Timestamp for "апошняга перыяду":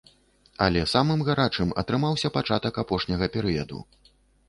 2.87-3.77